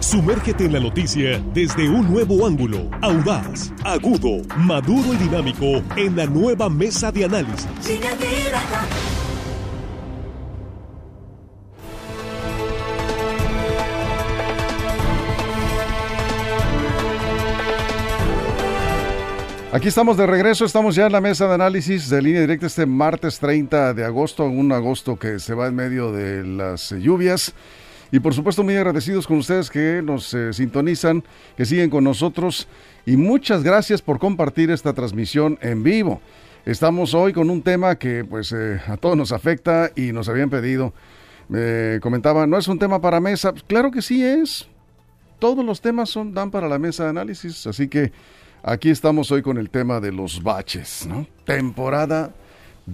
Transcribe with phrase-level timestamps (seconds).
[0.00, 6.24] Sumérgete en la noticia desde un nuevo ángulo, audaz, agudo, maduro y dinámico en la
[6.24, 7.68] nueva mesa de análisis.
[19.72, 22.86] Aquí estamos de regreso, estamos ya en la mesa de análisis de línea directa este
[22.86, 27.54] martes 30 de agosto, un agosto que se va en medio de las lluvias.
[28.12, 31.22] Y por supuesto muy agradecidos con ustedes que nos eh, sintonizan,
[31.56, 32.66] que siguen con nosotros
[33.06, 36.20] y muchas gracias por compartir esta transmisión en vivo.
[36.66, 40.50] Estamos hoy con un tema que pues eh, a todos nos afecta y nos habían
[40.50, 40.92] pedido.
[41.48, 43.52] Me comentaba, ¿no es un tema para mesa?
[43.66, 44.68] claro que sí es.
[45.38, 48.12] Todos los temas son, dan para la mesa de análisis, así que
[48.62, 51.26] Aquí estamos hoy con el tema de los baches, ¿no?
[51.44, 52.34] Temporada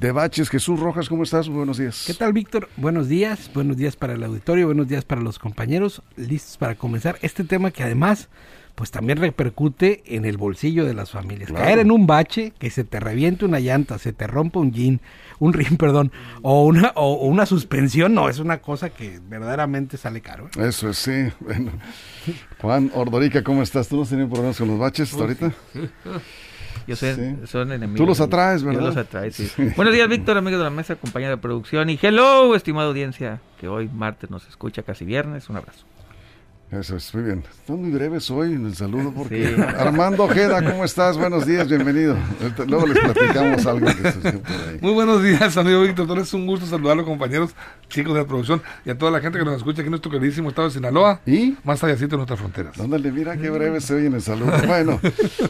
[0.00, 0.50] de baches.
[0.50, 1.48] Jesús Rojas, ¿cómo estás?
[1.48, 2.04] Buenos días.
[2.06, 2.68] ¿Qué tal, Víctor?
[2.76, 7.18] Buenos días, buenos días para el auditorio, buenos días para los compañeros, listos para comenzar
[7.22, 8.28] este tema que además
[8.74, 11.50] pues también repercute en el bolsillo de las familias.
[11.50, 15.00] Caer en un bache, que se te reviente una llanta, se te rompa un jean,
[15.38, 20.20] un rim, perdón, o una, o, una suspensión, no, es una cosa que verdaderamente sale
[20.20, 20.48] caro.
[20.58, 20.68] ¿eh?
[20.68, 21.28] Eso es, sí.
[21.40, 21.72] Bueno.
[22.60, 23.88] Juan Ordorica, ¿cómo estás?
[23.88, 25.52] ¿Tú no has tenido problemas con los baches hasta ahorita?
[26.86, 27.98] Yo sé, son enemigos.
[27.98, 28.80] Tú los atraes, ¿verdad?
[28.80, 29.50] Yo los atraes, sí.
[29.76, 31.90] Buenos días, Víctor, amigo de la mesa, compañera de producción.
[31.90, 35.48] Y hello, estimada audiencia, que hoy martes nos escucha casi viernes.
[35.48, 35.84] Un abrazo.
[36.72, 37.44] Eso es, muy bien.
[37.60, 41.16] Están muy breves hoy en el saludo porque Armando Ojeda, ¿cómo estás?
[41.16, 42.16] Buenos días, bienvenido.
[42.66, 44.78] Luego les platicamos algo que sucedió por ahí.
[44.80, 46.18] Muy buenos días, amigo Víctor.
[46.18, 47.54] Es un gusto saludarlo, compañeros,
[47.88, 50.10] chicos de la producción y a toda la gente que nos escucha aquí en nuestro
[50.10, 52.80] queridísimo estado de Sinaloa y más allá de nuestras fronteras.
[52.80, 54.52] Ándale, mira qué breve se oye en el saludo.
[54.66, 55.00] Bueno,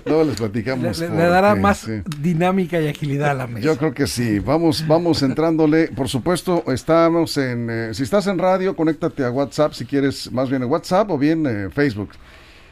[0.05, 0.98] luego les platicamos.
[0.98, 1.89] Le, dará más
[2.20, 3.64] dinámica y agilidad a la mesa.
[3.64, 4.39] Yo creo que sí.
[4.39, 5.89] Vamos, vamos entrándole.
[5.89, 7.70] Por supuesto, estamos en.
[7.70, 11.19] Eh, si estás en radio, conéctate a WhatsApp si quieres, más bien en WhatsApp o
[11.19, 12.11] bien en Facebook.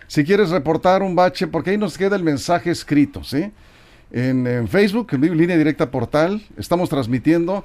[0.06, 3.50] Si quieres reportar un bache, porque ahí nos queda el mensaje escrito, ¿sí?
[4.12, 7.64] En, Facebook, en línea directa portal, estamos transmitiendo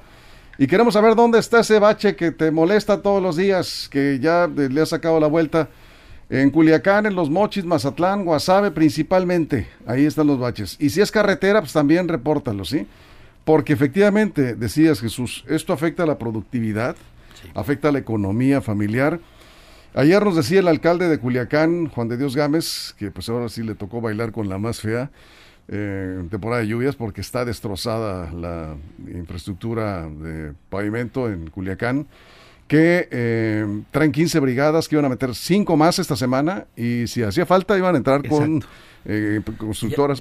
[0.58, 4.48] y queremos saber dónde está ese bache que te molesta todos los días, que ya
[4.48, 5.68] le ha sacado la vuelta.
[6.28, 10.76] En Culiacán, en Los Mochis, Mazatlán, Guasave principalmente, ahí están los baches.
[10.78, 12.86] Y si es carretera, pues también repórtalo, ¿sí?
[13.44, 16.94] Porque efectivamente, decías Jesús, esto afecta a la productividad,
[17.54, 19.18] afecta a la economía familiar
[19.94, 23.64] Ayer nos decía el alcalde de Culiacán, Juan de Dios Gámez, que pues ahora sí
[23.64, 25.10] le tocó bailar con la más fea
[25.66, 28.76] eh, en temporada de lluvias porque está destrozada la
[29.12, 32.06] infraestructura de pavimento en Culiacán,
[32.68, 37.24] que eh, traen 15 brigadas que iban a meter 5 más esta semana y si
[37.24, 38.62] hacía falta iban a entrar con
[39.04, 40.20] eh, constructoras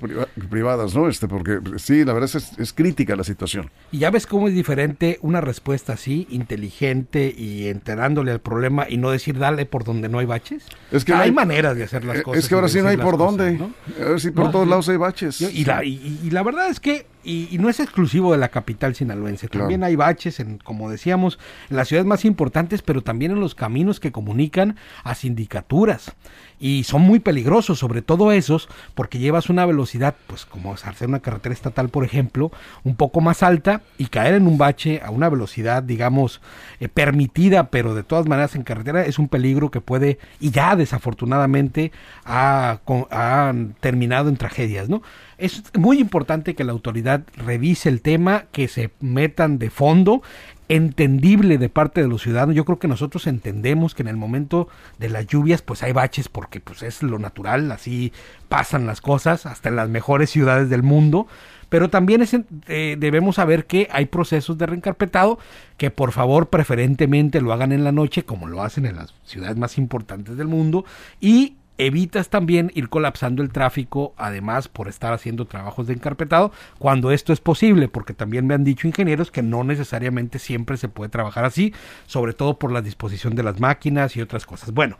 [0.49, 1.09] privadas, ¿no?
[1.09, 3.69] Este, porque sí, la verdad es, es crítica la situación.
[3.91, 8.97] Y ya ves cómo es diferente una respuesta así, inteligente y enterándole al problema y
[8.97, 10.65] no decir dale por donde no hay baches.
[10.91, 12.43] Es que hay, maneras de hacer las eh, cosas.
[12.43, 13.51] Es que ahora sí no hay por dónde.
[13.53, 13.73] ¿no?
[14.01, 15.41] A ver si por todos lados hay baches.
[15.41, 19.47] Y, la, y, la verdad es que y, no es exclusivo de la capital sinaloense.
[19.47, 21.37] También hay baches, en, como decíamos,
[21.69, 26.13] en las ciudades más importantes, pero también en los caminos que comunican a sindicaturas
[26.59, 31.21] y son muy peligrosos, sobre todo esos, porque llevas una velocidad, pues como hacer una
[31.21, 32.51] carretera estatal, por ejemplo,
[32.83, 36.41] un poco más alta y caer en un bache a una velocidad, digamos,
[36.79, 40.75] eh, permitida, pero de todas maneras en carretera es un peligro que puede, y ya
[40.75, 41.91] desafortunadamente
[42.25, 42.79] ha,
[43.11, 45.01] ha terminado en tragedias, ¿no?
[45.37, 50.21] Es muy importante que la autoridad revise el tema, que se metan de fondo
[50.69, 52.55] entendible de parte de los ciudadanos.
[52.55, 54.69] Yo creo que nosotros entendemos que en el momento
[54.99, 58.13] de las lluvias pues hay baches porque pues es lo natural, así
[58.47, 61.27] pasan las cosas hasta en las mejores ciudades del mundo.
[61.69, 62.35] Pero también es,
[62.67, 65.37] eh, debemos saber que hay procesos de reencarpetado
[65.77, 69.55] que por favor preferentemente lo hagan en la noche como lo hacen en las ciudades
[69.55, 70.83] más importantes del mundo
[71.21, 77.09] y evitas también ir colapsando el tráfico, además por estar haciendo trabajos de encarpetado, cuando
[77.11, 81.09] esto es posible, porque también me han dicho ingenieros que no necesariamente siempre se puede
[81.09, 81.73] trabajar así,
[82.05, 84.73] sobre todo por la disposición de las máquinas y otras cosas.
[84.73, 84.97] Bueno,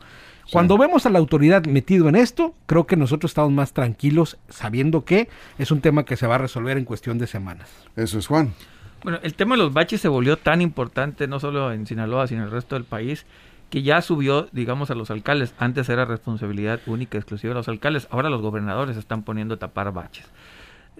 [0.50, 5.04] cuando vemos a la autoridad metido en esto, creo que nosotros estamos más tranquilos sabiendo
[5.04, 5.28] que
[5.58, 7.70] es un tema que se va a resolver en cuestión de semanas.
[7.94, 8.54] Eso es Juan.
[9.02, 12.40] Bueno, el tema de los baches se volvió tan importante no solo en Sinaloa, sino
[12.40, 13.26] en el resto del país,
[13.70, 15.54] que ya subió, digamos, a los alcaldes.
[15.58, 18.08] Antes era responsabilidad única, exclusiva de los alcaldes.
[18.10, 20.26] Ahora los gobernadores están poniendo a tapar baches.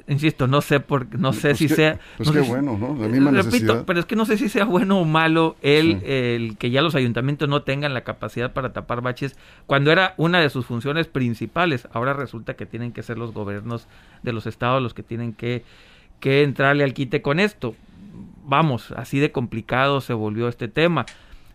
[0.06, 1.98] Insisto, no sé por, no sé pues si sea.
[2.16, 2.96] Pues qué bueno, ¿no?
[2.96, 6.56] La misma repito, pero es que no sé si sea bueno o malo el, el
[6.56, 9.36] que ya los ayuntamientos no tengan la capacidad para tapar baches
[9.66, 11.86] cuando era una de sus funciones principales.
[11.92, 13.88] Ahora resulta que tienen que ser los gobiernos
[14.22, 15.64] de los estados los que tienen que,
[16.18, 17.74] que entrarle al quite con esto.
[18.44, 21.04] Vamos, así de complicado se volvió este tema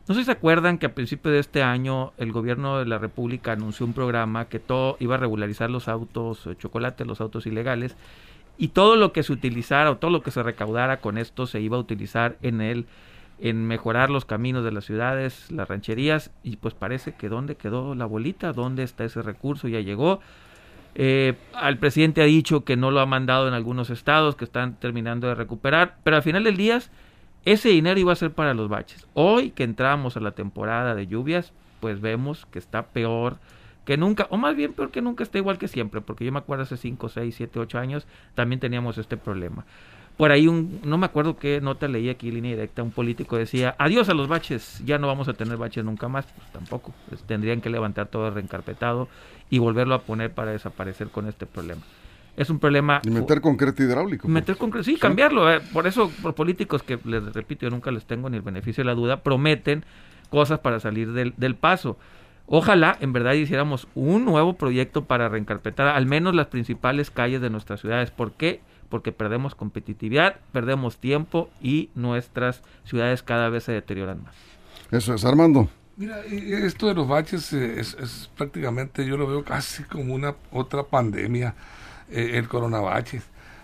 [0.07, 2.99] No sé si se acuerdan que a principio de este año el gobierno de la
[2.99, 7.47] República anunció un programa que todo iba a regularizar los autos eh, chocolate, los autos
[7.47, 7.95] ilegales,
[8.57, 11.59] y todo lo que se utilizara o todo lo que se recaudara con esto se
[11.59, 12.85] iba a utilizar en el
[13.39, 17.93] en mejorar los caminos de las ciudades, las rancherías, y pues parece que dónde quedó
[17.93, 20.21] la bolita, dónde está ese recurso, ya llegó.
[20.93, 24.75] Eh, al presidente ha dicho que no lo ha mandado en algunos estados, que están
[24.79, 26.79] terminando de recuperar, pero al final del día
[27.45, 29.07] ese dinero iba a ser para los baches.
[29.13, 33.37] Hoy que entramos a la temporada de lluvias, pues vemos que está peor
[33.85, 36.39] que nunca, o más bien peor que nunca está igual que siempre, porque yo me
[36.39, 39.63] acuerdo hace 5, 6, 7, 8 años también teníamos este problema.
[40.17, 43.75] Por ahí un, no me acuerdo qué nota leí aquí línea directa, un político decía,
[43.77, 46.93] adiós a los baches, ya no vamos a tener baches nunca más, pues tampoco,
[47.27, 49.07] tendrían que levantar todo reencarpetado
[49.51, 51.81] y volverlo a poner para desaparecer con este problema
[52.37, 53.01] es un problema.
[53.03, 54.27] Y meter concreto hidráulico.
[54.27, 55.51] Meter concreto, sí, cambiarlo.
[55.51, 55.61] Eh.
[55.73, 58.85] Por eso, por políticos que, les repito, yo nunca les tengo ni el beneficio de
[58.85, 59.85] la duda, prometen
[60.29, 61.97] cosas para salir del, del paso.
[62.47, 67.49] Ojalá en verdad hiciéramos un nuevo proyecto para reencarpetar al menos las principales calles de
[67.49, 68.11] nuestras ciudades.
[68.11, 68.61] ¿Por qué?
[68.89, 74.35] Porque perdemos competitividad, perdemos tiempo y nuestras ciudades cada vez se deterioran más.
[74.91, 75.67] Eso es, Armando.
[75.97, 80.35] Mira, esto de los baches eh, es, es prácticamente, yo lo veo casi como una
[80.51, 81.55] otra pandemia
[82.09, 83.23] eh, el coronavirus.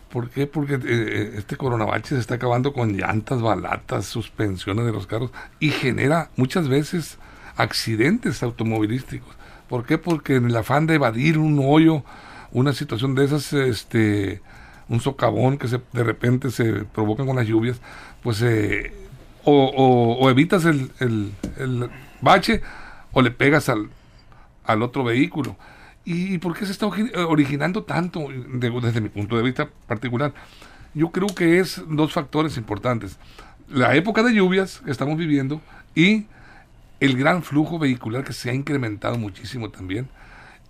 [0.10, 0.48] ¿Por qué?
[0.48, 5.70] Porque eh, eh, este coronavirus está acabando con llantas, balatas, suspensiones de los carros y
[5.70, 7.18] genera muchas veces
[7.56, 9.36] accidentes automovilísticos.
[9.70, 9.98] ¿Por qué?
[9.98, 12.04] Porque en el afán de evadir un hoyo,
[12.52, 14.42] una situación de esas, este,
[14.90, 17.80] un socavón que se, de repente se provoca con las lluvias,
[18.22, 18.44] pues
[19.44, 21.90] o, evitas el, el, el,
[22.22, 22.62] bache
[23.14, 23.90] o le pegas al,
[24.66, 25.56] al otro vehículo.
[26.03, 28.27] ¿Y por qué se está originando tanto
[28.81, 30.33] desde mi punto de vista particular?
[30.94, 33.18] Yo creo que es dos factores importantes.
[33.69, 35.62] La época de lluvias que estamos viviendo
[35.95, 36.25] y
[37.00, 40.09] el gran flujo vehicular que se ha incrementado muchísimo también.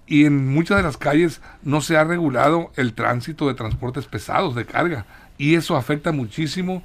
[0.06, 4.56] Y en muchas de las calles no se ha regulado el tránsito de transportes pesados
[4.56, 5.06] de carga.
[5.38, 6.84] Y eso afecta muchísimo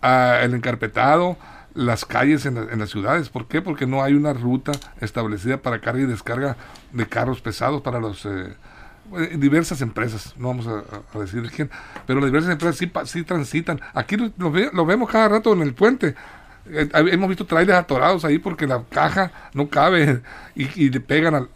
[0.00, 1.38] al encarpetado,
[1.78, 3.28] las calles en, las ciudades.
[3.28, 3.62] ¿Por qué?
[3.62, 6.56] Porque no hay una ruta establecida para carga y descarga
[6.92, 8.56] de carros pesados para los eh,
[9.16, 11.70] eh, diversas empresas, no vamos a, decir quién,
[12.04, 13.80] pero las diversas empresas sí, sí transitan.
[13.94, 16.16] Aquí lo, lo, vemos cada rato en el puente.
[16.70, 20.20] Eh, hemos visto trailers atorados ahí porque la caja no cabe
[20.54, 21.48] y, le pegan al...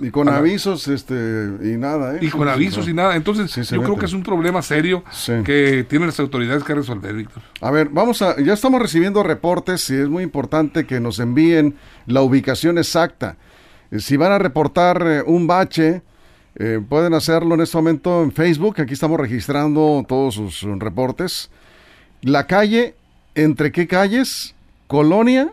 [0.00, 1.14] y con avisos este
[1.62, 2.18] y nada, ¿eh?
[2.22, 3.16] Y con avisos y nada.
[3.16, 5.04] Entonces yo creo que es un problema serio
[5.44, 7.42] que tienen las autoridades que resolver, Víctor.
[7.60, 8.40] A ver, vamos a...
[8.40, 11.76] Ya estamos recibiendo reportes y es muy importante que nos envíen
[12.06, 13.36] la ubicación exacta.
[13.90, 16.02] Eh, si van a reportar eh, un bache...
[16.88, 18.80] pueden hacerlo en este momento en Facebook.
[18.80, 21.50] Aquí estamos registrando todos sus reportes.
[22.22, 22.96] La calle,
[23.36, 24.56] ¿entre qué calles?
[24.88, 25.52] Colonia,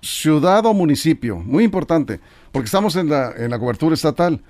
[0.00, 1.38] ciudad o municipio.
[1.38, 2.20] Muy importante,
[2.52, 4.40] porque estamos en la, en la cobertura estatal.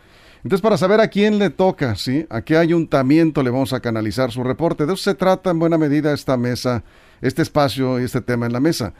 [0.44, 2.26] Entonces, para saber a quién le toca, ¿sí?
[2.30, 4.86] a qué ayuntamiento le vamos a canalizar su reporte.
[4.86, 6.84] De eso se trata en buena medida esta mesa,
[7.20, 8.92] este espacio y este tema en la mesa.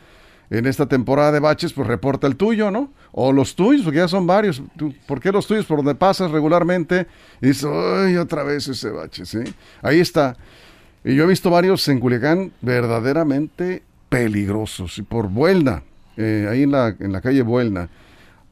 [0.50, 2.90] En esta temporada de baches, pues reporta el tuyo, ¿no?
[3.12, 4.62] O los tuyos, porque ya son varios.
[5.06, 5.66] ¿Por qué los tuyos?
[5.66, 7.06] Por donde pasas regularmente
[7.42, 9.26] y dices, ¡ay, otra vez ese bache!
[9.26, 9.38] ¿sí?
[9.82, 10.36] Ahí está.
[11.04, 14.98] Y yo he visto varios en Culiacán verdaderamente peligrosos.
[14.98, 15.82] Y por Buelna,
[16.16, 17.88] eh, ahí en la, en la calle Buelna,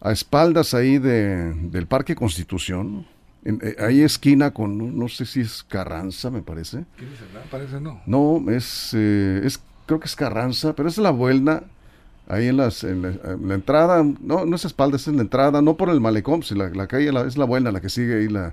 [0.01, 3.07] a espaldas ahí de, del Parque Constitución,
[3.45, 6.85] en, eh, ahí esquina con, no sé si es Carranza, me parece.
[7.51, 8.01] Parece no.
[8.07, 11.65] No, es, eh, es, creo que es Carranza, pero es la Buelna,
[12.29, 15.77] ahí en, las, en, la, entrada, no, no es espaldas, es en la entrada, no
[15.77, 18.53] por el malecón, si la, la calle es la Buelna, la que sigue ahí la...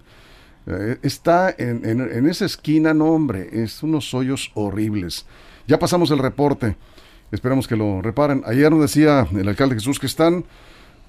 [1.02, 5.26] está en, en, en esa esquina, no hombre, es unos hoyos horribles.
[5.68, 6.76] Ya pasamos el reporte.
[7.34, 8.44] Esperemos que lo reparen.
[8.46, 10.46] Ayer nos decía el alcalde Jesús que están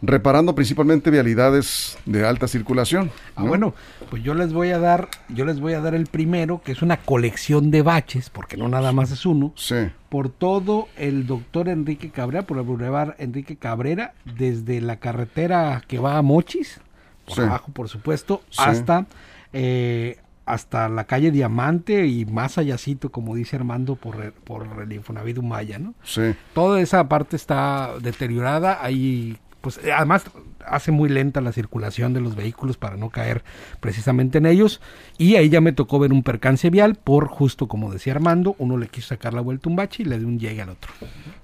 [0.00, 3.10] reparando principalmente vialidades de alta circulación.
[3.36, 3.74] Ah, bueno,
[4.08, 6.80] pues yo les voy a dar, yo les voy a dar el primero, que es
[6.80, 9.52] una colección de baches, porque no nada más es uno.
[9.54, 9.90] Sí.
[10.08, 15.98] Por todo el doctor Enrique Cabrera, por el Boulevard Enrique Cabrera, desde la carretera que
[15.98, 16.80] va a Mochis,
[17.26, 19.04] por abajo por supuesto, hasta
[19.52, 25.38] eh, hasta la calle Diamante y más allácito, como dice Armando, por, por el Infonavit
[25.38, 25.94] Maya, ¿no?
[26.02, 26.34] Sí.
[26.54, 30.24] Toda esa parte está deteriorada, ahí, pues, además
[30.66, 33.44] hace muy lenta la circulación de los vehículos para no caer
[33.80, 34.80] precisamente en ellos,
[35.18, 38.76] y ahí ya me tocó ver un percance vial por, justo como decía Armando, uno
[38.76, 40.92] le quiso sacar la vuelta a un bache y le dio un llegue al otro.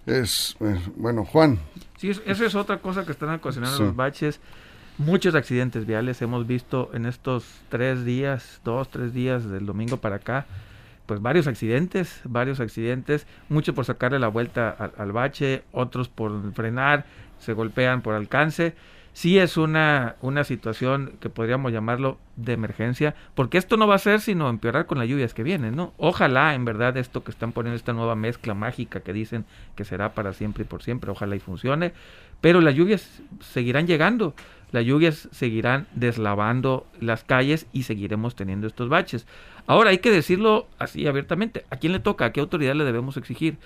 [0.06, 1.58] Es, eh, bueno, Juan.
[1.96, 4.40] Sí, esa es otra cosa que están ocasionando los baches
[4.98, 10.16] muchos accidentes viales hemos visto en estos tres días, dos, tres días del domingo para
[10.16, 10.46] acá.
[11.06, 17.04] pues varios accidentes, varios accidentes, muchos por sacarle la vuelta al bache, otros por frenar,
[17.38, 18.74] se golpean por alcance
[19.12, 23.98] sí es una, una situación que podríamos llamarlo de emergencia, porque esto no va a
[23.98, 25.92] ser sino empeorar con las lluvias que vienen, ¿no?
[25.98, 29.44] Ojalá, en verdad, esto que están poniendo, esta nueva mezcla mágica que dicen
[29.76, 31.92] que será para siempre y por siempre, ojalá y funcione,
[32.40, 34.34] pero las lluvias seguirán llegando,
[34.72, 39.26] las lluvias seguirán deslavando las calles y seguiremos teniendo estos baches.
[39.66, 42.26] Ahora hay que decirlo así abiertamente, ¿a quién le toca?
[42.26, 43.58] ¿A qué autoridad le debemos exigir?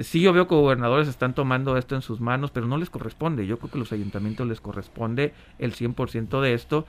[0.00, 3.46] sí yo veo que gobernadores están tomando esto en sus manos, pero no les corresponde.
[3.46, 6.86] Yo creo que a los ayuntamientos les corresponde el 100% de esto.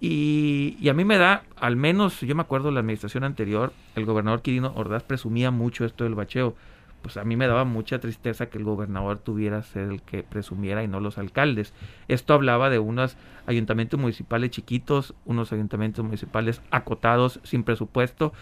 [0.00, 4.40] Y, a mí me da, al menos, yo me acuerdo la administración anterior, el gobernador
[4.40, 6.56] Quirino Ordaz presumía mucho esto del bacheo.
[7.02, 10.82] Pues a mí me daba mucha tristeza que el gobernador tuviera ser el que presumiera
[10.82, 11.72] y no los alcaldes.
[12.08, 13.16] Esto hablaba de unos
[13.46, 18.32] ayuntamientos municipales chiquitos, unos ayuntamientos municipales acotados, sin presupuesto,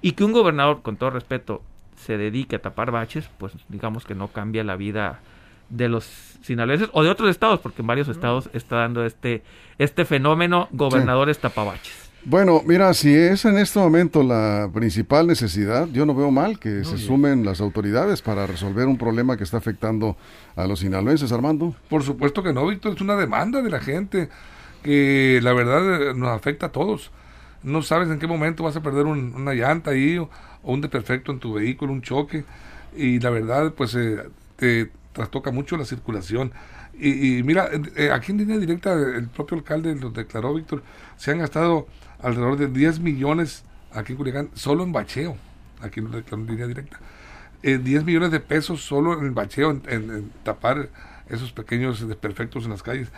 [0.00, 1.62] y que un gobernador, con todo respeto,
[1.96, 5.20] se dedique a tapar baches, pues digamos que no cambia la vida
[5.70, 6.04] de los
[6.42, 9.42] sinaloenses o de otros estados, porque en varios estados está dando este,
[9.78, 12.03] este fenómeno gobernadores tapabaches.
[12.26, 16.82] Bueno, mira, si es en este momento la principal necesidad, yo no veo mal que
[16.82, 20.16] se sumen las autoridades para resolver un problema que está afectando
[20.56, 21.74] a los sinaloenses, Armando.
[21.90, 24.30] Por supuesto que no, Víctor, es una demanda de la gente
[24.82, 27.10] que la verdad eh, nos afecta a todos.
[27.62, 30.30] No sabes en qué momento vas a perder una llanta ahí o,
[30.62, 32.44] o un desperfecto en tu vehículo, un choque,
[32.96, 36.52] y la verdad, pues eh, te trastoca mucho la circulación.
[36.96, 40.82] Y, mira, eh, aquí en línea directa, el propio alcalde lo declaró, Víctor,
[41.16, 41.88] se han gastado
[42.24, 45.36] alrededor de 10 millones aquí en Culiacán, solo en bacheo,
[45.80, 46.98] aquí declaró en línea directa.
[47.62, 50.88] 10 eh, millones de pesos solo en bacheo, en tapar
[51.28, 53.10] esos pequeños desperfectos en las calles.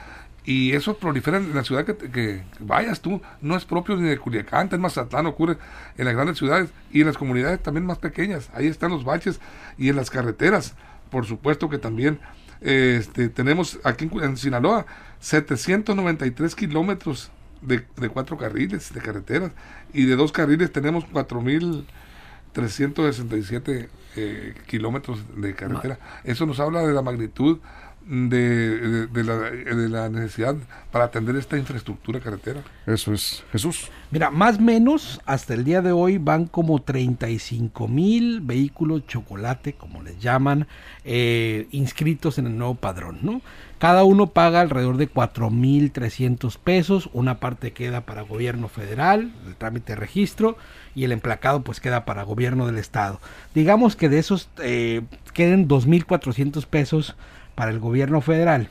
[0.47, 3.21] Y eso prolifera en la ciudad que, vayas tú.
[3.41, 5.59] No es propio ni de Culiacán, en Mazatlán ocurre
[5.99, 8.49] en las grandes ciudades y en las comunidades también más pequeñas.
[8.55, 9.41] Ahí están los baches
[9.77, 10.77] y en las carreteras.
[11.11, 12.21] Por supuesto que también
[12.61, 14.87] este, tenemos aquí en, Sinaloa
[15.19, 17.33] 793 kilómetros
[17.63, 19.53] de, de, cuatro carriles de carreteras
[19.93, 25.99] y de dos carriles tenemos 4.367 eh, kilómetros de carretera.
[26.25, 27.59] Eso nos habla de la magnitud
[28.07, 30.55] de, de, la, de, la, necesidad
[30.93, 32.63] para atender esta infraestructura carretera.
[32.87, 33.91] Eso es, Jesús.
[34.13, 39.75] Mira, más o menos hasta el día de hoy van como 35 mil vehículos chocolate,
[39.75, 40.69] como les llaman,
[41.05, 43.43] eh, inscritos en el nuevo padrón, ¿no?
[43.79, 49.33] Cada uno paga alrededor de 4 mil 300 pesos, una parte queda para gobierno federal,
[49.47, 50.57] el trámite de registro,
[50.95, 53.21] y el emplacado pues queda para gobierno del estado.
[53.55, 55.03] Digamos que de esos eh,
[55.35, 57.17] queden 2.400 pesos
[57.55, 58.71] para el gobierno federal.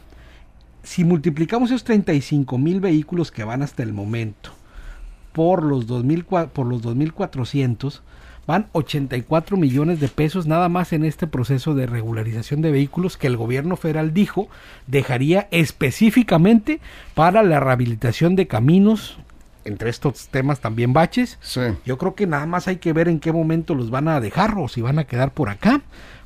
[0.81, 4.51] Si multiplicamos esos 35 mil vehículos que van hasta el momento
[5.33, 8.01] por los, 2000, por los 2.400,
[8.47, 13.27] van 84 millones de pesos nada más en este proceso de regularización de vehículos que
[13.27, 14.47] el gobierno federal dijo
[14.87, 16.79] dejaría específicamente
[17.13, 19.17] para la rehabilitación de caminos,
[19.63, 21.39] entre estos temas también baches.
[21.85, 24.55] Yo creo que nada más hay que ver en qué momento los van a dejar
[24.57, 25.81] o si van a quedar por acá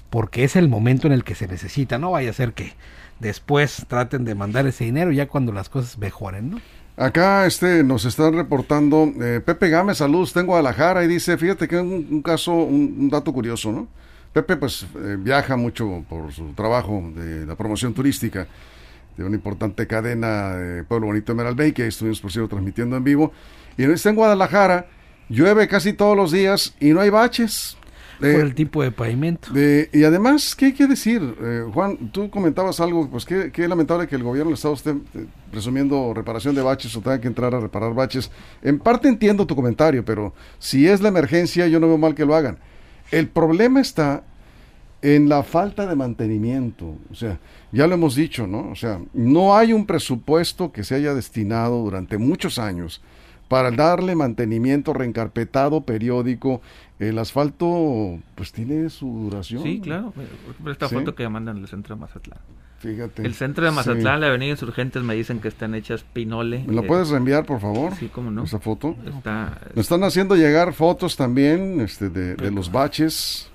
[0.10, 2.74] porque es el momento en el que se necesita, no vaya a ser que
[3.20, 6.62] después traten de mandar ese dinero ya cuando las cosas mejoren, ¿no?
[7.00, 11.78] Acá este, nos están reportando, eh, Pepe Gámez, saludos, tengo Guadalajara y dice, fíjate que
[11.78, 13.88] un, un caso, un, dato curioso, ¿no?
[14.34, 18.50] Pepe pues eh, viaja mucho por su trabajo de la promoción turística
[19.16, 23.04] de una importante cadena de Pueblo Bonito Emerald Bay, que estuvimos por cierto transmitiendo en
[23.06, 23.32] vivo,
[23.78, 24.88] y está en Guadalajara,
[25.30, 27.78] llueve casi todos los días y no hay baches,
[28.20, 29.50] por el tipo de pavimento.
[29.56, 31.22] y además, ¿qué hay que decir?
[31.42, 35.26] Eh, Juan, tú comentabas algo, pues qué, lamentable que el gobierno del Estado esté eh,
[35.52, 38.30] presumiendo reparación de baches o tenga que entrar a reparar baches.
[38.62, 42.26] En parte entiendo tu comentario, pero si es la emergencia, yo no veo mal que
[42.26, 42.58] lo hagan.
[43.12, 44.24] El problema está
[45.02, 46.96] en la falta de mantenimiento.
[47.10, 47.40] O sea,
[47.72, 48.70] ya lo hemos dicho, ¿no?
[48.70, 53.02] O sea, no hay un presupuesto que se haya destinado durante muchos años
[53.48, 56.62] para darle mantenimiento reencarpetado periódico.
[57.00, 59.64] El asfalto, pues tiene su duración.
[59.64, 60.14] Sí, claro.
[60.70, 62.40] Esta foto que mandan del centro de Mazatlán.
[62.80, 63.26] Fíjate.
[63.26, 66.64] El centro de Mazatlán, la avenida Insurgentes, me dicen que están hechas pinole.
[66.68, 67.96] ¿Me lo puedes reenviar, por favor?
[67.96, 68.44] Sí, cómo no.
[68.44, 68.98] Esa foto.
[69.06, 73.50] Está, me están haciendo llegar fotos también este, de, los baches.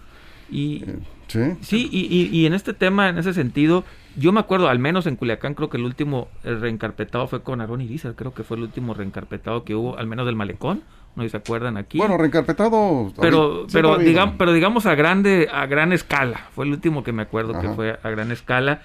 [0.51, 3.85] Y, eh, sí, sí y, y, en este tema, en ese sentido,
[4.17, 7.81] yo me acuerdo, al menos en Culiacán, creo que el último reencarpetado fue con Aaron
[7.81, 10.83] Irizar, creo que fue el último reencarpetado que hubo, al menos del malecón,
[11.17, 11.99] no se acuerdan aquí.
[11.99, 13.13] Bueno, reencarpetado.
[13.21, 17.23] Pero, pero, digamos, pero digamos a grande, a gran escala, fue el último que me
[17.23, 18.83] acuerdo que fue a gran escala,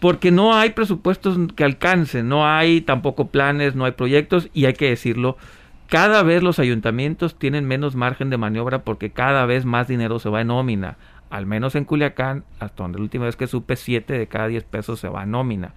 [0.00, 4.74] porque no hay presupuestos que alcancen, no hay tampoco planes, no hay proyectos, y hay
[4.74, 5.36] que decirlo,
[5.88, 10.28] cada vez los ayuntamientos tienen menos margen de maniobra porque cada vez más dinero se
[10.28, 10.96] va en nómina.
[11.30, 14.64] Al menos en Culiacán, hasta donde la última vez que supe, 7 de cada 10
[14.64, 15.74] pesos se va a nómina.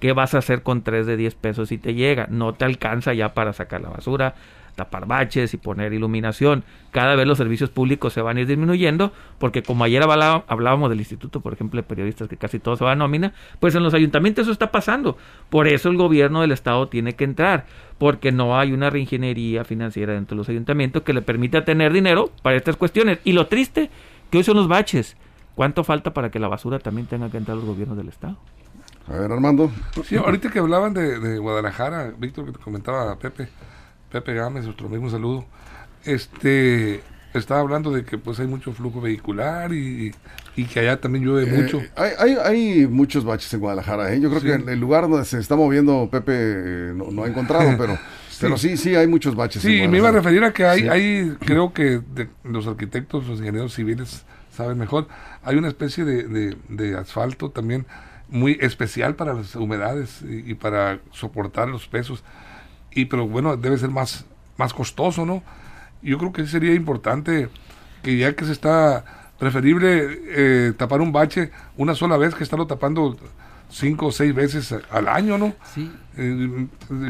[0.00, 2.26] ¿Qué vas a hacer con 3 de 10 pesos si te llega?
[2.28, 4.34] No te alcanza ya para sacar la basura,
[4.74, 6.64] tapar baches y poner iluminación.
[6.90, 10.98] Cada vez los servicios públicos se van a ir disminuyendo, porque como ayer hablábamos del
[10.98, 13.94] instituto, por ejemplo, de periodistas que casi todo se va a nómina, pues en los
[13.94, 15.16] ayuntamientos eso está pasando.
[15.50, 17.66] Por eso el gobierno del estado tiene que entrar,
[17.98, 22.30] porque no hay una reingeniería financiera dentro de los ayuntamientos que le permita tener dinero
[22.42, 23.18] para estas cuestiones.
[23.24, 23.90] Y lo triste,
[24.30, 25.16] que hoy son los baches.
[25.54, 28.38] ¿Cuánto falta para que la basura también tenga que entrar los gobiernos del estado?
[29.06, 29.70] A ver, Armando.
[30.04, 33.48] Sí, ahorita que hablaban de, de Guadalajara, Víctor, que te comentaba Pepe,
[34.12, 35.46] Pepe Gámez, nuestro mismo saludo,
[36.04, 37.00] este,
[37.32, 40.14] estaba hablando de que pues hay mucho flujo vehicular y,
[40.54, 41.82] que allá también llueve eh, mucho.
[41.96, 44.20] Hay, hay, muchos baches en Guadalajara, ¿eh?
[44.20, 47.74] yo creo que en el lugar donde se está moviendo Pepe eh, no, ha encontrado,
[47.78, 47.96] pero,
[48.28, 48.38] sí.
[48.42, 49.62] pero sí, sí hay muchos baches.
[49.62, 52.02] Sí, me iba a referir a que hay, hay creo que
[52.44, 55.08] los arquitectos, los ingenieros civiles saben mejor,
[55.42, 57.86] hay una especie de, de, asfalto también
[58.28, 62.22] muy especial para las humedades y, y para soportar los pesos
[62.94, 64.24] y pero bueno, debe ser más,
[64.56, 65.42] más costoso, ¿no?
[66.02, 67.48] Yo creo que sería importante
[68.02, 69.04] que ya que se está
[69.38, 73.16] preferible eh, tapar un bache una sola vez que estarlo tapando
[73.72, 75.54] cinco o seis veces al año, ¿no?
[75.74, 75.90] Sí.
[76.16, 76.66] Eh,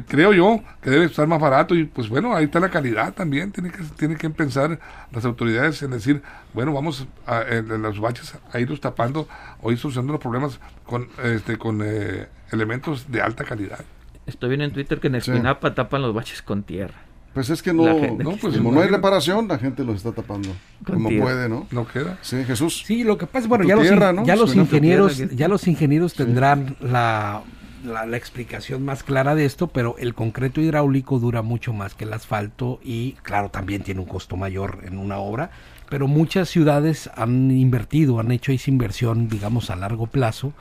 [0.06, 3.50] creo yo que debe estar más barato y pues bueno, ahí está la calidad también.
[3.50, 4.78] Tiene que, tiene que pensar
[5.10, 6.22] las autoridades en decir,
[6.54, 9.28] bueno, vamos a, en, los baches a irlos tapando
[9.60, 13.84] o ir solucionando los problemas con, este, con eh, elementos de alta calidad.
[14.26, 16.94] Estoy viendo en Twitter que en Espinapa tapan los baches con tierra.
[17.34, 20.50] Pues es que no, no pues como no hay reparación, la gente los está tapando
[20.84, 21.66] como puede, ¿no?
[21.70, 22.18] No queda.
[22.20, 22.82] Sí, Jesús.
[22.84, 27.42] Sí, lo que pasa, bueno, ya, los, ya los ingenieros, ya los ingenieros tendrán la,
[27.84, 32.04] la, la, explicación más clara de esto, pero el concreto hidráulico dura mucho más que
[32.04, 35.50] el asfalto y, claro, también tiene un costo mayor en una obra,
[35.88, 40.52] pero muchas ciudades han invertido, han hecho esa inversión, digamos, a largo plazo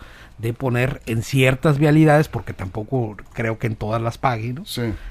[0.41, 4.63] de poner en ciertas vialidades, porque tampoco creo que en todas las paguen, ¿no?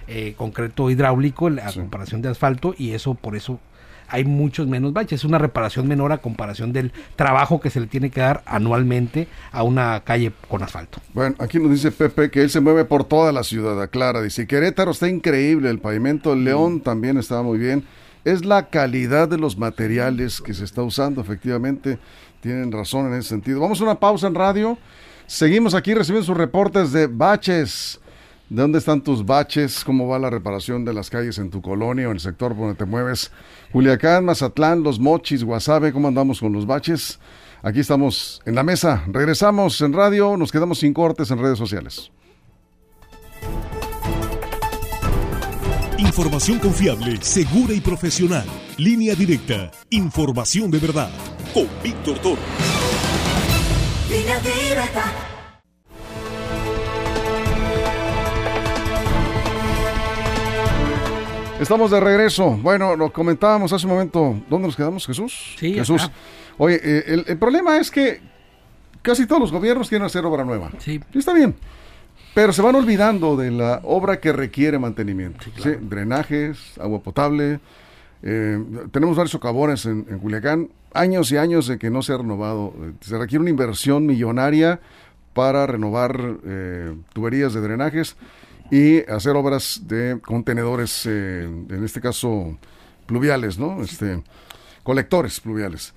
[0.09, 3.61] Eh, concreto hidráulico a comparación de asfalto y eso por eso
[4.11, 5.21] hay muchos menos baches.
[5.21, 9.29] Es una reparación menor a comparación del trabajo que se le tiene que dar anualmente
[9.53, 11.01] a una calle con asfalto.
[11.15, 14.21] Bueno, aquí nos dice Pepe que él se mueve por toda la ciudad, Clara.
[14.21, 16.81] Dice, Querétaro está increíble, el pavimento León mm.
[16.81, 17.85] también está muy bien.
[18.25, 21.99] Es la calidad de los materiales que se está usando, efectivamente.
[22.41, 23.61] Tienen razón en ese sentido.
[23.61, 24.79] Vamos a una pausa en radio.
[25.31, 28.01] Seguimos aquí recibiendo sus reportes de baches.
[28.49, 29.85] ¿De dónde están tus baches?
[29.85, 32.75] ¿Cómo va la reparación de las calles en tu colonia o en el sector donde
[32.75, 33.31] te mueves?
[33.71, 37.21] Culiacán, Mazatlán, Los Mochis, Guasave, ¿cómo andamos con los baches?
[37.63, 39.05] Aquí estamos en la mesa.
[39.07, 42.11] Regresamos en radio, nos quedamos sin cortes en redes sociales.
[45.97, 48.47] Información confiable, segura y profesional.
[48.79, 49.71] Línea directa.
[49.91, 51.11] Información de verdad.
[51.55, 53.10] Con Víctor Toro.
[61.61, 62.59] Estamos de regreso.
[62.61, 64.37] Bueno, lo comentábamos hace un momento.
[64.51, 65.55] ¿Dónde nos quedamos, Jesús?
[65.57, 66.11] Sí, Jesús.
[66.59, 68.21] Oye, eh, el, problema es que
[69.01, 70.73] casi todos los gobiernos quieren hacer obra nueva.
[70.79, 71.01] Sí.
[71.15, 71.55] está bien.
[72.35, 75.45] Pero se van olvidando de la obra que requiere mantenimiento.
[75.63, 77.61] Sí, Drenajes, agua potable.
[78.25, 78.59] Eh,
[78.91, 82.75] tenemos varios socavones en, en Culiacán años y años de que no se ha renovado.
[83.01, 84.81] Se requiere una inversión millonaria
[85.33, 88.17] para renovar eh, tuberías de drenajes
[88.71, 92.57] y hacer obras de contenedores, eh, en este caso
[93.07, 93.83] pluviales, ¿no?
[93.83, 94.23] Este,
[94.83, 95.95] colectores pluviales.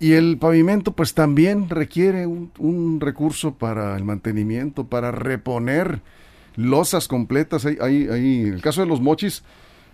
[0.00, 6.02] Y el pavimento pues también requiere un, un recurso para el mantenimiento, para reponer
[6.54, 7.64] losas completas.
[7.66, 9.42] Hay, hay, hay, en el caso de los mochis,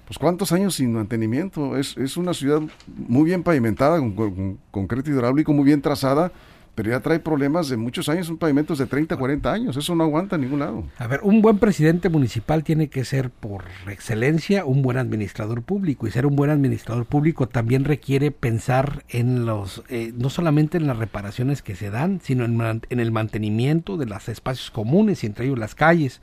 [0.06, 1.76] pues cuántos años sin mantenimiento.
[1.76, 6.32] Es, es una ciudad muy bien pavimentada, con, concreto hidráulico, muy bien trazada,
[6.74, 10.04] pero ya trae problemas de muchos años, son pavimentos de 30, 40 años, eso no
[10.04, 10.84] aguanta en ningún lado.
[10.98, 16.06] A ver, un buen presidente municipal tiene que ser por excelencia un buen administrador público
[16.06, 20.86] y ser un buen administrador público también requiere pensar en los, eh, no solamente en
[20.86, 25.46] las reparaciones que se dan, sino en, el mantenimiento de los espacios comunes y entre
[25.46, 26.20] ellos las calles.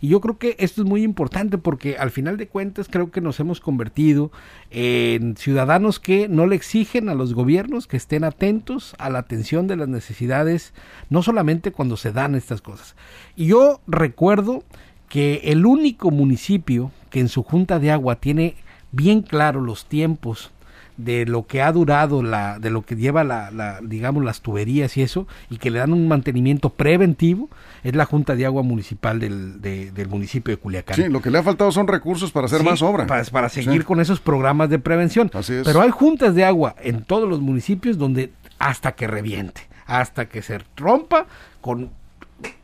[0.00, 3.20] Y yo creo que esto es muy importante porque al final de cuentas creo que
[3.20, 4.30] nos hemos convertido
[4.70, 9.66] en ciudadanos que no le exigen a los gobiernos que estén atentos a la atención
[9.66, 10.74] de las necesidades,
[11.08, 12.94] no solamente cuando se dan estas cosas.
[13.36, 14.62] Y yo recuerdo
[15.08, 18.56] que el único municipio que en su junta de agua tiene
[18.92, 20.50] bien claro los tiempos
[20.96, 24.96] de lo que ha durado la de lo que lleva la, la, digamos las tuberías
[24.96, 27.48] y eso y que le dan un mantenimiento preventivo
[27.82, 30.96] es la Junta de Agua Municipal del, del municipio de Culiacán.
[30.96, 33.06] Sí, lo que le ha faltado son recursos para hacer más obra.
[33.06, 35.30] Para, para seguir con esos programas de prevención.
[35.34, 35.64] Así es.
[35.64, 40.42] Pero hay juntas de agua en todos los municipios donde hasta que reviente, hasta que
[40.42, 41.26] se rompa
[41.60, 41.90] con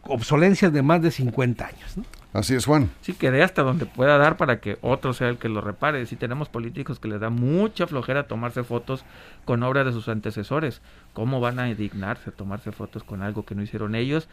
[0.02, 1.96] obsolencias de más de 50 años.
[1.96, 2.04] ¿no?
[2.32, 2.90] Así es, Juan.
[3.00, 6.06] Sí, que dé hasta donde pueda dar para que otro sea el que lo repare.
[6.06, 9.04] Si tenemos políticos que les da mucha flojera tomarse fotos
[9.44, 10.80] con obras de sus antecesores,
[11.12, 14.28] ¿cómo van a indignarse a tomarse fotos con algo que no hicieron ellos?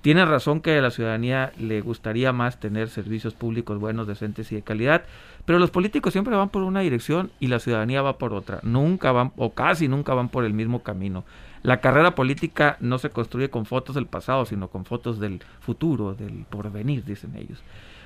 [0.00, 4.54] Tiene razón que a la ciudadanía le gustaría más tener servicios públicos buenos, decentes y
[4.54, 5.04] de calidad,
[5.44, 8.60] pero los políticos siempre van por una dirección y la ciudadanía va por otra.
[8.62, 11.24] Nunca van, o casi nunca van por el mismo camino.
[11.64, 16.14] La carrera política no se construye con fotos del pasado, sino con fotos del futuro,
[16.14, 17.62] del porvenir, dicen ellos.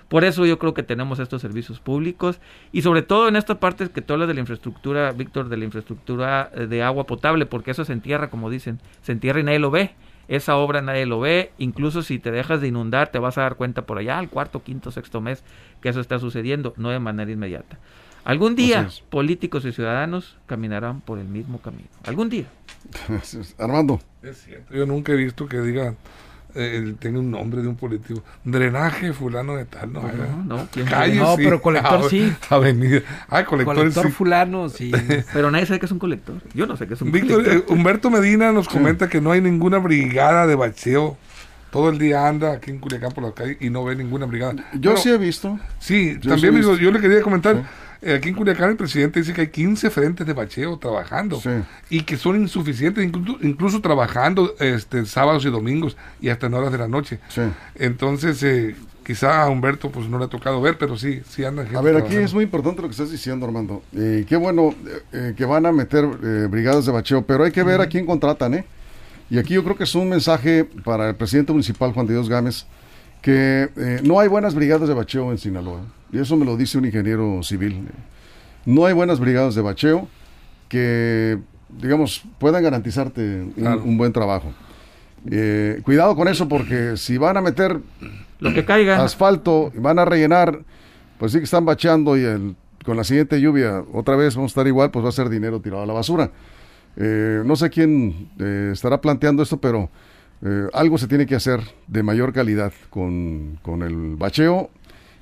[0.06, 2.38] Por eso yo creo que tenemos estos servicios públicos
[2.70, 5.64] y sobre todo en esta parte que tú hablas de la infraestructura, Víctor, de la
[5.64, 9.58] infraestructura eh, de agua potable, porque eso se entierra, como dicen, se entierra y nadie
[9.58, 9.90] lo ve.
[10.28, 13.56] Esa obra nadie lo ve, incluso si te dejas de inundar te vas a dar
[13.56, 15.42] cuenta por allá al cuarto, quinto, sexto mes
[15.82, 17.76] que eso está sucediendo, no de manera inmediata.
[18.28, 21.88] Algún día políticos y ciudadanos caminarán por el mismo camino.
[22.04, 22.44] Algún día.
[23.58, 24.02] Armando.
[24.22, 25.94] Es cierto, yo nunca he visto que diga
[26.54, 28.22] eh, tiene un nombre de un político.
[28.44, 32.30] Drenaje fulano de tal, no, no, no, Calle, no pero colector sí.
[32.50, 33.00] Avenida.
[33.30, 34.92] Ah, colector, colector fulano, sí.
[35.32, 36.36] pero nadie sabe que es un colector.
[36.52, 37.70] Yo no sé que es un Víctor, colector.
[37.70, 41.16] Eh, Humberto Medina nos comenta que no hay ninguna brigada de bacheo.
[41.70, 44.54] Todo el día anda aquí en Culiacán por la calle y no ve ninguna brigada.
[44.74, 45.58] Yo sí he visto.
[45.78, 47.64] Sí, también digo, yo le quería comentar.
[48.02, 51.40] Aquí en Culiacán el presidente dice que hay 15 frentes de bacheo trabajando
[51.90, 56.70] y que son insuficientes, incluso, incluso, trabajando este sábados y domingos y hasta en horas
[56.70, 57.18] de la noche.
[57.74, 61.64] Entonces, eh, quizá a Humberto pues no le ha tocado ver, pero sí, sí anda
[61.64, 63.82] gente A ver, aquí es muy importante lo que estás diciendo, Armando.
[63.94, 64.74] Eh, qué bueno
[65.36, 66.06] que van a meter
[66.48, 68.64] brigadas de bacheo, pero hay que ver a quién contratan, ¿eh?
[69.30, 72.28] Y aquí yo creo que es un mensaje para el presidente municipal Juan de Dios
[72.28, 72.66] Gámez
[73.20, 75.80] que no hay buenas brigadas de bacheo en Sinaloa.
[76.12, 77.86] Y eso me lo dice un ingeniero civil.
[78.64, 80.08] No hay buenas brigadas de bacheo
[80.68, 84.52] que, digamos, puedan garantizarte un, buen trabajo.
[85.30, 87.80] Eh, cuidado con eso porque si van a meter
[88.38, 90.60] lo que caiga asfalto y van a rellenar,
[91.18, 94.52] pues sí que están bacheando y el, con la siguiente lluvia otra vez vamos a
[94.52, 96.30] estar igual, pues va a ser dinero tirado a la basura.
[96.96, 99.90] Eh, no sé quién eh, estará planteando esto, pero
[100.72, 104.70] algo se tiene que hacer de mayor calidad con, con el bacheo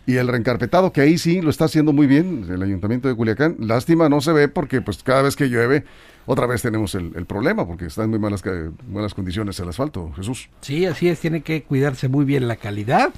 [0.06, 3.56] y el reencarpetado, que ahí sí lo está haciendo muy bien el Ayuntamiento de Culiacán.
[3.58, 5.84] Lástima, no se ve porque pues cada vez que llueve,
[6.26, 8.42] otra vez tenemos el, problema, porque está en muy malas,
[8.86, 10.48] buenas condiciones el asfalto, Jesús.
[10.60, 13.12] Sí, así es, tiene que cuidarse muy bien la calidad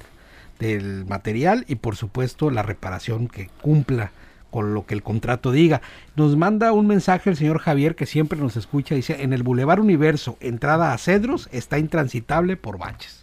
[0.57, 4.11] del material y por supuesto la reparación que cumpla
[4.49, 5.81] con lo que el contrato diga.
[6.15, 9.79] Nos manda un mensaje el señor Javier que siempre nos escucha, dice, en el Boulevard
[9.79, 13.18] Universo, entrada a Cedros, está intransitable por baches.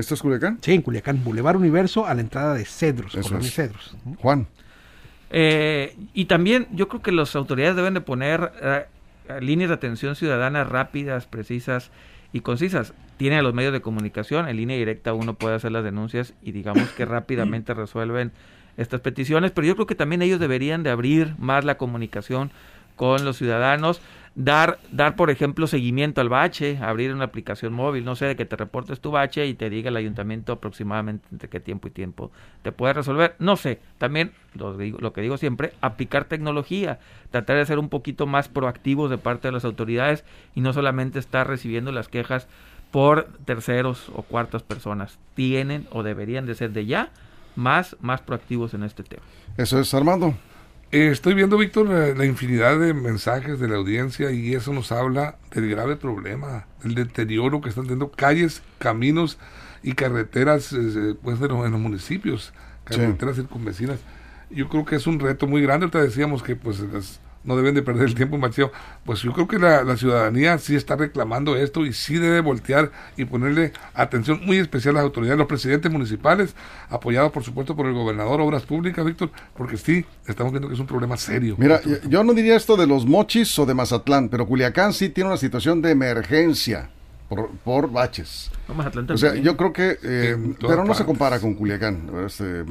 [0.00, 0.58] ¿Esto es Culiacán?
[0.60, 3.96] Sí, en Culiacán, Boulevard Universo a la entrada de Cedros, Cedros.
[4.18, 4.46] Juan.
[5.30, 8.86] Eh, y también yo creo que las autoridades deben de poner eh,
[9.40, 11.90] líneas de atención ciudadana rápidas, precisas
[12.32, 12.94] y concisas.
[13.16, 16.88] Tienen los medios de comunicación, en línea directa uno puede hacer las denuncias y digamos
[16.90, 18.32] que rápidamente resuelven
[18.76, 22.50] estas peticiones, pero yo creo que también ellos deberían de abrir más la comunicación
[22.96, 24.00] con los ciudadanos
[24.34, 28.44] dar, dar por ejemplo, seguimiento al bache, abrir una aplicación móvil, no sé, de que
[28.44, 32.30] te reportes tu bache y te diga el ayuntamiento aproximadamente entre qué tiempo y tiempo
[32.62, 33.34] te puede resolver.
[33.38, 38.26] No sé, también lo, lo que digo siempre, aplicar tecnología, tratar de ser un poquito
[38.26, 42.48] más proactivos de parte de las autoridades y no solamente estar recibiendo las quejas
[42.90, 45.18] por terceros o cuartas personas.
[45.34, 47.10] Tienen o deberían de ser de ya
[47.56, 49.22] más, más proactivos en este tema.
[49.56, 50.34] Eso es, Armando.
[50.92, 55.36] Eh, estoy viendo, Víctor, la, infinidad de mensajes de la audiencia y eso nos habla
[55.52, 59.38] del grave problema, del deterioro que están teniendo calles, caminos
[59.84, 64.00] y carreteras eh, pues, de los, en los municipios, carreteras circunvecinas.
[64.50, 65.84] Yo creo que es un reto muy grande.
[65.84, 68.70] Ahorita decíamos que pues las no deben de perder el tiempo en.
[69.04, 73.24] Pues yo creo que la, ciudadanía sí está reclamando esto y sí debe voltear y
[73.24, 76.54] ponerle atención muy especial a las autoridades, los presidentes municipales,
[76.88, 80.80] apoyados por supuesto por el gobernador, Obras Públicas, Víctor, porque sí, estamos viendo que es
[80.80, 81.56] un problema serio.
[81.58, 85.28] Mira, yo no diría esto de los mochis o de Mazatlán, pero Culiacán sí tiene
[85.28, 86.90] una situación de emergencia
[87.64, 88.50] por, baches.
[89.08, 92.10] o sea, yo creo que, eh, pero no se compara con Culiacán.
[92.26, 92.64] Este,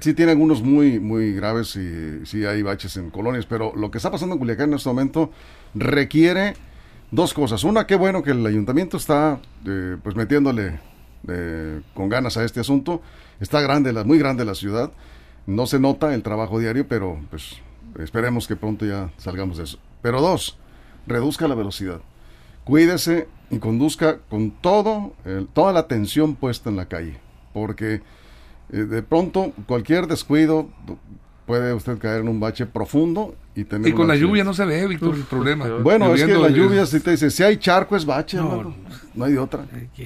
[0.00, 3.98] sí, tiene algunos muy, muy graves y sí hay baches en colonias, pero lo que
[3.98, 5.30] está pasando en Culiacán en este momento
[5.74, 6.54] requiere
[7.10, 7.64] dos cosas.
[7.64, 10.78] Una, qué bueno que el ayuntamiento está eh, pues metiéndole
[11.26, 13.02] eh, con ganas a este asunto.
[13.40, 14.92] Está grande, la, muy grande la ciudad.
[15.46, 17.62] No se nota el trabajo diario, pero pues
[17.98, 19.78] Esperemos que pronto ya salgamos de eso.
[20.02, 20.56] Pero dos,
[21.06, 22.00] reduzca la velocidad.
[22.64, 27.18] Cuídese y conduzca con todo, el- toda la atención puesta en la calle.
[27.52, 28.02] Porque
[28.72, 30.68] eh, de pronto cualquier descuido
[31.46, 34.28] puede usted caer en un bache profundo y tener Y con la accidente.
[34.30, 35.66] lluvia no se ve, Víctor, el problema.
[35.82, 38.74] Bueno, es que la lluvia, si te dice, si hay charco es bache, No, hermano.
[39.14, 39.64] no hay de otra.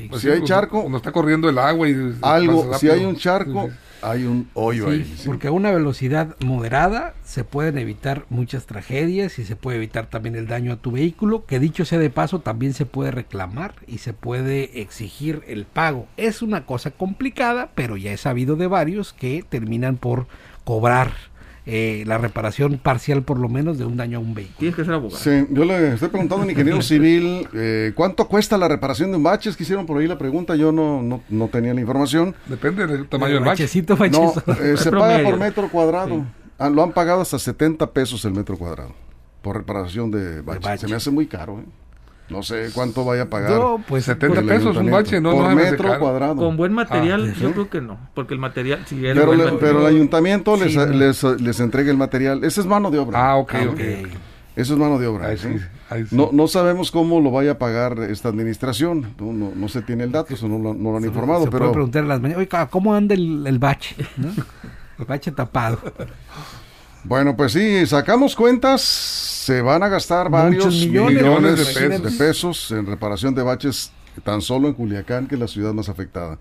[0.09, 2.15] Pues si sí, hay cuando- charco- Cuando está corriendo el agua y...
[2.23, 3.77] Algo, si hay un charco, Sí, sí.
[4.03, 5.15] Hay un hoyo Sí, ahí.
[5.17, 5.23] sí.
[5.27, 10.35] porque a una velocidad moderada se pueden evitar muchas tragedias y se puede evitar también
[10.37, 13.99] el daño a tu vehículo, que dicho sea de paso también se puede reclamar y
[13.99, 16.07] se puede exigir el pago.
[16.17, 20.27] Es una cosa complicada, pero ya he sabido de varios que terminan por
[20.65, 21.13] cobrar
[21.65, 24.59] eh, la reparación parcial por lo menos de un daño a un vehículo.
[24.59, 25.19] Tienes que ser abogado.
[25.23, 29.17] Sí, yo le estoy preguntando a un ingeniero civil eh, cuánto cuesta la reparación de
[29.19, 29.51] un bache.
[29.51, 32.35] Es que hicieron por ahí la pregunta, yo no, no, no tenía la información.
[32.47, 33.63] Depende del tamaño del El bache.
[33.65, 36.25] bachecito, No, eh, se paga por metro cuadrado.
[36.59, 38.93] Ah, lo han pagado hasta 70 pesos el metro cuadrado
[39.41, 40.61] por reparación de bache.
[40.61, 40.79] bache.
[40.83, 41.59] Se me hace muy caro.
[41.61, 41.65] ¿eh?
[42.33, 43.53] No sé cuánto vaya a pagar.
[43.53, 46.37] No, pues 70 el pesos un bache, no, por no metro cuadrado.
[46.37, 47.53] Con buen material, Ah, yo ¿sí?
[47.53, 50.75] creo que no, porque el material, si pero, buen le- material- pero el ayuntamiento les,
[50.77, 50.87] no.
[50.87, 52.43] les, les entrega el material.
[52.45, 53.31] Esa es mano de obra.
[53.31, 53.79] Ah, ok, ok.
[53.81, 54.03] Eh,
[54.57, 55.29] Eso es mano de obra.
[55.29, 55.49] Ahí ¿sí?
[55.59, 56.15] sí, ahí sí.
[56.15, 59.15] No, no sabemos cómo lo vaya a pagar esta administración.
[59.19, 61.45] No, no, no se tiene el dato, eso no lo, no lo han informado.
[61.45, 63.97] se puede pero preguntar a las mañanas, "Oiga, ¿cómo anda el, el bache?
[64.19, 64.29] ¿no?
[64.99, 65.79] El bache tapado.
[67.05, 68.83] Bueno, pues sí, sacamos cuentas.
[68.83, 72.19] Se van a gastar Muchos varios millones, millones, de de, pesos.
[72.19, 72.71] pesos.
[72.71, 73.91] en reparación de baches
[74.25, 76.39] tan solo en Culiacán, que es la ciudad más afectada.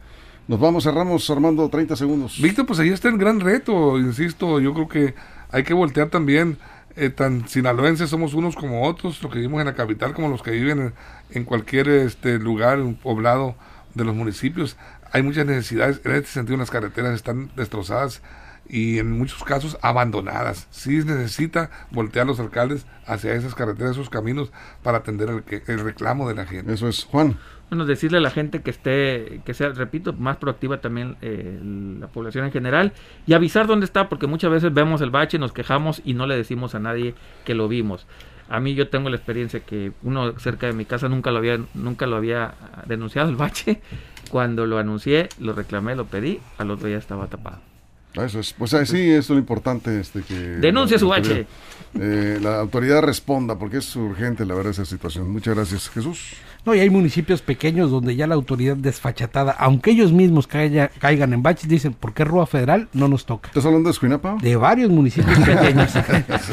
[0.47, 2.39] Nos vamos, cerramos, Armando, 30 segundos.
[2.41, 5.15] Víctor, pues ahí está el gran reto, insisto, yo creo que
[5.49, 6.57] hay que voltear también,
[6.95, 10.41] eh, tan sinaloenses somos unos como otros, los que vivimos en la capital como los
[10.41, 10.93] que viven en,
[11.31, 13.55] en cualquier este lugar, un poblado
[13.93, 14.77] de los municipios.
[15.11, 18.21] Hay muchas necesidades, en este sentido las carreteras están destrozadas
[18.73, 20.67] y en muchos casos abandonadas.
[20.71, 25.79] Sí necesita voltear los alcaldes hacia esas carreteras, esos caminos para atender el, que- el
[25.81, 26.73] reclamo de la gente.
[26.73, 27.37] Eso es, Juan.
[27.69, 31.59] Bueno, decirle a la gente que esté, que sea, repito, más proactiva también eh,
[31.99, 32.93] la población en general
[33.27, 36.35] y avisar dónde está, porque muchas veces vemos el bache, nos quejamos y no le
[36.37, 37.13] decimos a nadie
[37.45, 38.07] que lo vimos.
[38.49, 41.59] A mí yo tengo la experiencia que uno cerca de mi casa nunca lo había,
[41.73, 42.53] nunca lo había
[42.87, 43.81] denunciado el bache.
[44.29, 47.59] Cuando lo anuncié, lo reclamé, lo pedí, al otro día estaba tapado.
[48.13, 48.53] Eso es.
[48.53, 51.45] Pues así es lo importante este que Denuncie su bache.
[51.99, 55.29] eh, la autoridad responda porque es urgente la verdad esa situación.
[55.31, 56.33] Muchas gracias, Jesús.
[56.65, 61.33] No, y hay municipios pequeños donde ya la autoridad desfachatada, aunque ellos mismos caiga- caigan
[61.33, 63.47] en baches, dicen, ¿por qué Rúa Federal no nos toca?
[63.49, 64.37] ¿Estás hablando de Escuinapa?
[64.41, 65.91] De varios municipios pequeños.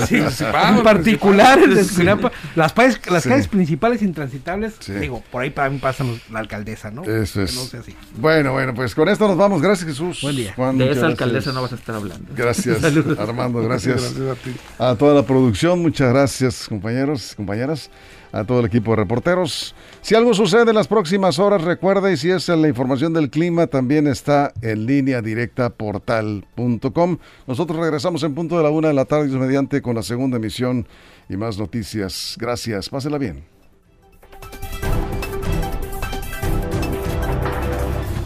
[0.06, 1.80] Sí, en particular el de.
[1.82, 2.32] Escuinapa.
[2.56, 3.28] Las, calles- las Sí.
[3.28, 4.92] calles principales intransitables, Sí.
[4.94, 7.02] digo, por ahí para mí pasa los- la alcaldesa, ¿no?
[7.04, 7.54] Eso es.
[7.54, 7.94] no sea así.
[8.16, 9.60] Bueno, bueno, pues con esto nos vamos.
[9.60, 10.20] Gracias, Jesús.
[10.22, 10.52] Buen día.
[10.56, 11.10] Juan, De esa gracias.
[11.10, 12.32] alcaldesa no vas a estar hablando.
[12.34, 12.82] Gracias.
[13.18, 14.14] Armando, gracias.
[14.14, 14.56] Gracias a ti.
[14.78, 17.90] A toda la producción, muchas gracias, compañeros, compañeras,
[18.32, 19.74] a todo el equipo de reporteros.
[20.02, 23.30] Si algo sucede en las próximas horas, recuerda, y si es en la información del
[23.30, 27.18] clima, también está en línea directa portal.com.
[27.46, 30.86] Nosotros regresamos en punto de la una de la tarde, mediante, con la segunda emisión
[31.28, 32.36] y más noticias.
[32.38, 33.44] Gracias, pásela bien.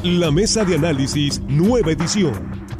[0.03, 2.62] La mesa de análisis, nueva edición.